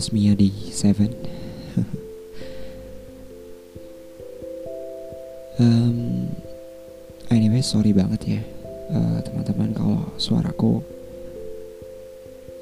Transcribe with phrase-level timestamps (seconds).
[0.00, 1.12] anosmia di Seven.
[5.60, 6.24] um,
[7.28, 8.40] anyway, sorry banget ya
[8.96, 10.80] uh, teman-teman kalau suaraku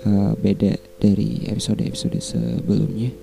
[0.03, 3.15] uh, beda dari episode-episode sebelumnya.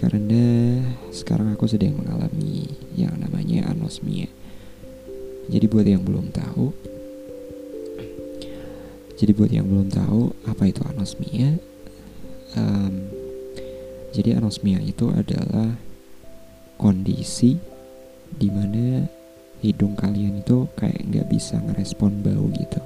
[0.00, 0.80] Karena
[1.12, 4.32] sekarang aku sedang mengalami yang namanya anosmia.
[5.52, 6.72] Jadi buat yang belum tahu,
[9.20, 11.60] jadi buat yang belum tahu apa itu anosmia,
[12.56, 13.04] um,
[14.16, 15.76] jadi anosmia itu adalah
[16.80, 17.60] kondisi
[18.32, 19.04] di mana
[19.60, 22.80] hidung kalian itu kayak nggak bisa ngerespon bau gitu.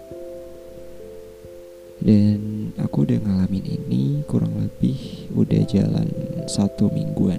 [2.03, 6.11] Dan aku udah ngalamin ini kurang lebih udah jalan
[6.51, 7.39] satu mingguan.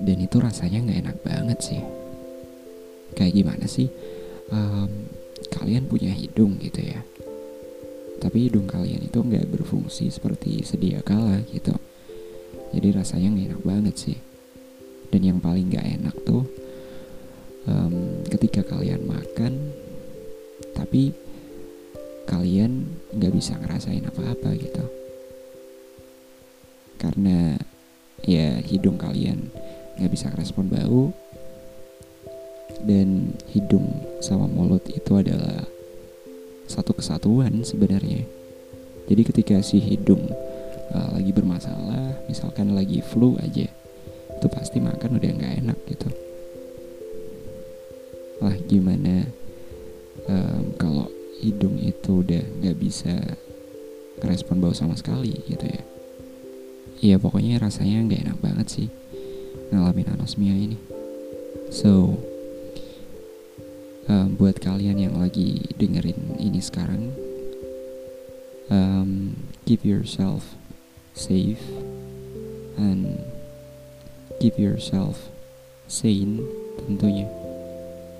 [0.00, 1.82] Dan itu rasanya nggak enak banget sih.
[3.12, 3.92] Kayak gimana sih?
[4.48, 5.12] Um,
[5.52, 7.00] kalian punya hidung gitu ya.
[8.18, 11.74] Tapi hidung kalian itu nggak berfungsi seperti sedia kala gitu.
[12.74, 14.18] Jadi rasanya nggak enak banget sih.
[15.08, 16.44] Dan yang paling nggak enak tuh
[17.64, 19.72] um, ketika kalian makan
[20.76, 21.14] tapi
[22.28, 24.84] kalian nggak bisa ngerasain apa-apa gitu.
[26.98, 27.54] Karena
[28.26, 29.48] ya hidung kalian
[29.96, 31.14] nggak bisa respon bau
[32.84, 33.88] dan hidung
[34.22, 35.66] sama mulut itu adalah
[36.68, 38.22] satu kesatuan sebenarnya.
[39.08, 40.28] Jadi ketika si hidung
[40.92, 43.66] uh, lagi bermasalah, misalkan lagi flu aja,
[44.38, 46.08] itu pasti makan udah nggak enak gitu.
[48.44, 49.26] Lah gimana
[50.28, 51.08] um, kalau
[51.40, 53.16] hidung itu udah nggak bisa
[54.22, 55.82] respon bau sama sekali gitu ya?
[56.98, 58.88] Iya pokoknya rasanya nggak enak banget sih
[59.72, 60.78] ngalamin anosmia ini.
[61.72, 62.20] So
[64.08, 67.12] um, buat kalian yang lagi dengerin ini sekarang
[68.72, 69.36] um,
[69.68, 70.56] keep yourself
[71.14, 71.62] safe
[72.80, 73.20] and
[74.42, 75.30] keep yourself
[75.86, 76.42] sane
[76.84, 77.28] tentunya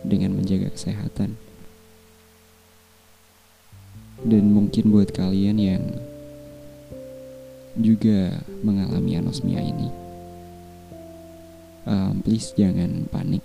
[0.06, 1.34] dengan menjaga kesehatan.
[4.18, 5.84] Dan mungkin buat kalian yang
[7.78, 10.08] juga mengalami anosmia ini
[11.88, 13.42] um, please jangan panik.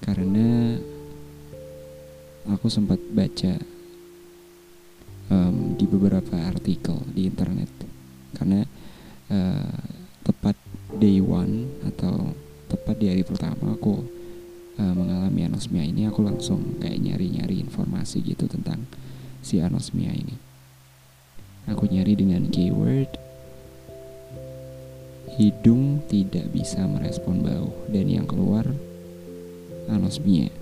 [0.00, 0.80] Karena
[2.62, 3.58] aku sempat baca
[5.34, 7.66] um, di beberapa artikel di internet.
[8.38, 8.62] Karena
[9.34, 9.82] uh,
[10.22, 10.54] tepat
[10.94, 12.30] day one atau
[12.70, 14.06] tepat di hari pertama aku
[14.78, 18.86] uh, mengalami anosmia ini aku langsung kayak nyari-nyari informasi gitu tentang
[19.42, 20.38] si anosmia ini.
[21.66, 23.10] Aku nyari dengan keyword
[25.34, 28.70] hidung tidak bisa merespon bau dan yang keluar
[29.90, 30.61] anosmia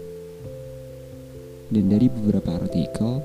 [1.71, 3.23] dan dari beberapa artikel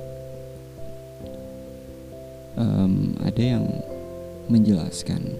[2.56, 3.66] um, ada yang
[4.47, 5.33] menjelaskan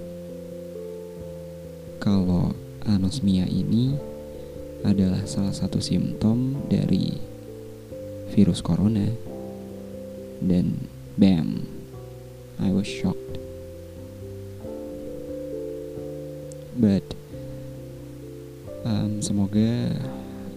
[2.02, 2.54] kalau
[2.86, 3.98] anosmia ini
[4.86, 7.18] adalah salah satu simptom dari
[8.34, 9.10] virus corona.
[10.38, 10.86] Dan
[11.18, 11.66] bam
[12.62, 13.42] I was shocked.
[16.76, 17.08] But
[18.86, 19.96] um, semoga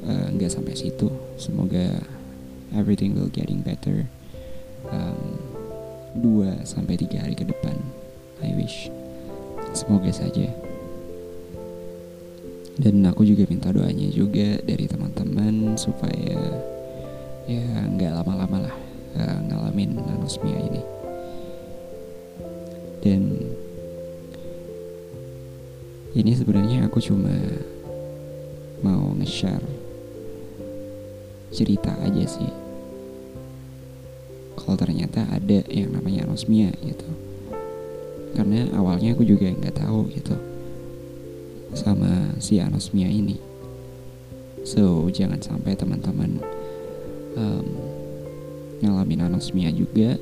[0.05, 1.09] uh, nggak sampai situ.
[1.41, 2.18] Semoga
[2.77, 4.09] everything will getting better
[4.93, 5.39] um,
[6.19, 7.77] dua sampai tiga hari ke depan
[8.43, 8.91] I wish.
[9.75, 10.47] Semoga saja.
[12.79, 16.39] Dan aku juga minta doanya juga dari teman-teman supaya
[17.51, 18.77] ya nggak lama-lama lah
[19.19, 20.83] uh, ngalamin anosmia ini.
[23.03, 23.23] Dan
[26.15, 27.35] ini sebenarnya aku cuma
[28.83, 29.88] mau nge-share
[31.53, 32.53] cerita aja sih.
[34.59, 37.09] Kalau ternyata ada yang namanya anosmia gitu.
[38.37, 40.37] Karena awalnya aku juga nggak tahu gitu
[41.73, 43.37] sama si anosmia ini.
[44.69, 46.43] So jangan sampai teman-teman
[47.39, 47.67] um,
[48.85, 50.21] ngalamin anosmia juga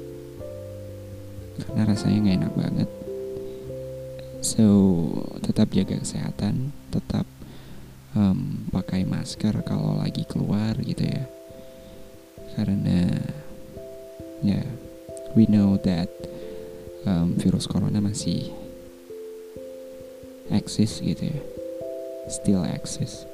[1.56, 2.88] karena rasanya nggak enak banget.
[4.44, 4.67] So
[5.43, 7.26] tetap jaga kesehatan tetap
[8.17, 11.29] um, pakai masker kalau lagi keluar gitu ya.
[12.57, 13.13] Karena
[14.41, 14.67] ya yeah,
[15.37, 16.09] we know that
[17.05, 18.49] um, virus corona masih
[20.49, 21.39] eksis gitu ya.
[22.33, 23.29] Still eksis.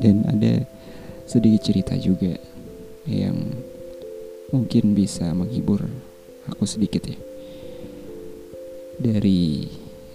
[0.00, 0.64] Dan ada
[1.28, 2.40] sedikit cerita juga
[3.04, 3.36] yang
[4.48, 5.84] mungkin bisa menghibur
[6.48, 7.18] aku sedikit ya.
[8.98, 9.68] Dari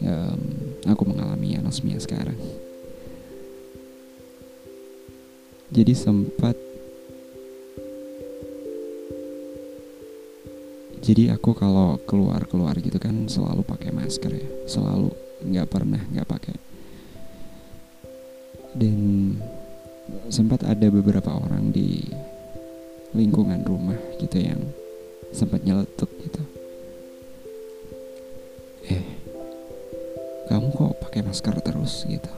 [0.03, 0.41] um,
[0.83, 2.35] aku mengalami anosmia sekarang
[5.73, 6.53] jadi sempat
[11.01, 14.49] jadi aku kalau keluar keluar gitu kan selalu pakai masker ya.
[14.69, 15.11] Selalu
[15.43, 16.55] nggak pernah nggak pakai.
[18.77, 19.33] Dan
[20.31, 22.07] sempat ada beberapa orang di
[23.11, 24.61] lingkungan rumah gitu yang
[25.33, 26.43] sempat nyeletuk gitu.
[28.93, 29.03] Eh
[30.47, 32.05] kamu kok pakai masker terus?
[32.07, 32.31] gitu.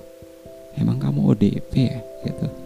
[0.79, 1.99] Emang kamu ODP ya?
[2.25, 2.64] gitu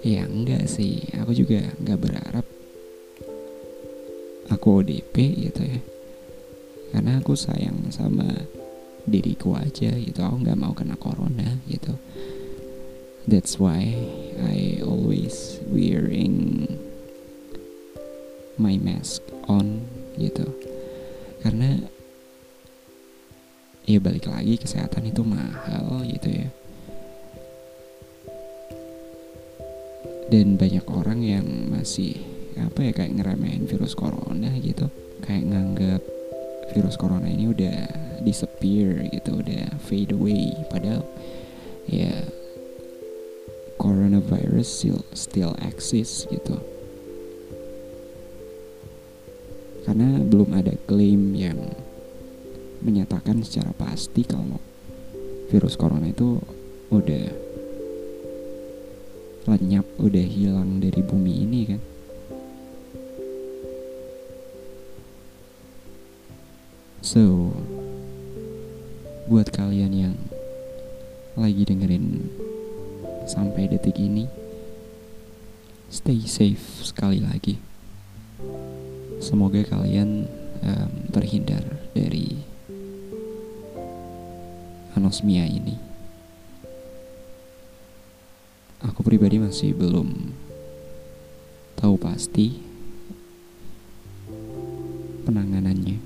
[0.00, 1.04] ya enggak sih.
[1.20, 2.46] Aku juga nggak berharap
[4.50, 5.14] aku ODP
[5.48, 5.80] gitu ya.
[6.90, 8.26] Karena aku sayang sama
[9.06, 10.20] diriku aja gitu.
[10.20, 11.94] Aku nggak mau kena corona gitu.
[13.28, 13.94] That's why
[14.40, 16.66] I always wearing
[18.58, 19.86] my mask on
[20.18, 20.48] gitu.
[21.40, 21.80] Karena
[23.88, 26.48] ya balik lagi kesehatan itu mahal gitu ya
[30.30, 32.22] dan banyak orang yang masih
[32.54, 34.86] apa ya kayak ngeremehin virus corona gitu.
[35.26, 36.02] Kayak nganggap
[36.70, 37.78] virus corona ini udah
[38.22, 40.54] disappear gitu udah fade away.
[40.70, 41.02] Padahal
[41.90, 42.14] ya
[43.82, 46.62] coronavirus still still exists gitu.
[49.82, 51.58] Karena belum ada klaim yang
[52.86, 54.62] menyatakan secara pasti kalau
[55.50, 56.38] virus corona itu
[56.94, 57.49] udah
[59.48, 61.80] lenyap udah hilang dari bumi ini kan
[67.00, 67.50] So,
[69.26, 70.16] buat kalian yang
[71.34, 72.30] lagi dengerin
[73.26, 74.30] sampai detik ini,
[75.90, 77.58] stay safe sekali lagi.
[79.18, 80.30] Semoga kalian
[80.62, 81.64] um, terhindar
[81.98, 82.46] dari
[84.94, 85.89] anosmia ini.
[89.10, 90.06] Pribadi masih belum
[91.74, 92.62] tahu pasti
[95.26, 95.98] penanganannya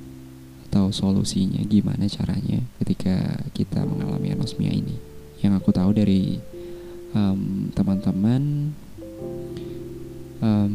[0.65, 4.97] atau solusinya gimana caranya ketika kita mengalami anosmia ini.
[5.45, 6.41] Yang aku tahu dari
[7.13, 8.73] um, teman-teman
[10.41, 10.75] um,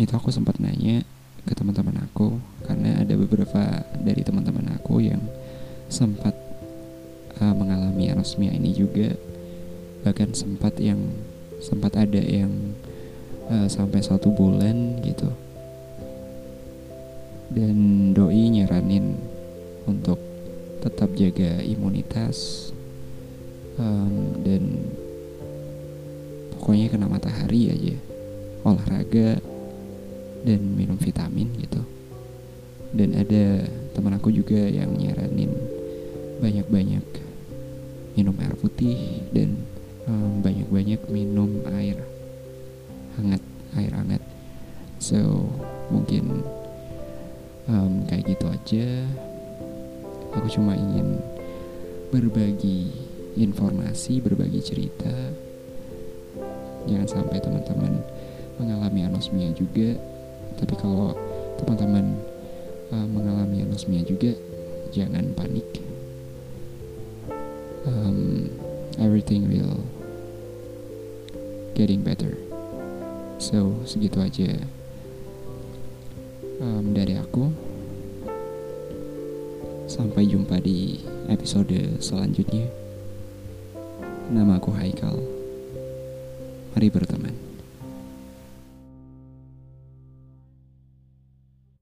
[0.00, 1.04] itu aku sempat nanya
[1.44, 5.20] ke teman-teman aku karena ada beberapa dari teman-teman aku yang
[5.92, 6.32] sempat
[7.44, 9.33] uh, mengalami anosmia ini juga
[10.04, 11.00] bahkan sempat yang
[11.64, 12.52] sempat ada yang
[13.48, 15.32] uh, sampai satu bulan gitu.
[17.48, 19.16] Dan doi nyaranin
[19.88, 20.20] untuk
[20.84, 22.68] tetap jaga imunitas
[23.80, 24.84] um, dan
[26.52, 27.96] pokoknya kena matahari aja.
[28.64, 29.40] Olahraga
[30.44, 31.80] dan minum vitamin gitu.
[32.92, 33.64] Dan ada
[33.96, 35.50] teman aku juga yang nyaranin
[36.40, 37.04] banyak-banyak
[38.14, 39.58] minum air putih dan
[40.08, 41.98] um, banyak-banyak minum air
[43.16, 43.42] hangat
[43.78, 44.22] air hangat.
[44.98, 45.48] So
[45.92, 46.42] mungkin
[47.68, 48.86] um, kayak gitu aja.
[50.34, 51.22] Aku cuma ingin
[52.10, 52.90] berbagi
[53.38, 55.14] informasi berbagi cerita.
[56.90, 58.02] Jangan sampai teman-teman
[58.58, 59.94] mengalami anosmia juga.
[60.58, 61.14] Tapi kalau
[61.58, 62.18] teman-teman
[62.90, 64.34] uh, mengalami anosmia juga
[64.94, 65.66] jangan panik.
[67.84, 68.48] Um,
[68.98, 69.84] everything will
[71.74, 72.38] getting better
[73.42, 74.56] so segitu aja
[76.64, 77.50] um, dari aku.
[79.84, 82.66] Sampai jumpa di episode selanjutnya.
[84.32, 85.20] Nama aku Haikal.
[86.74, 87.23] Mari bertemu.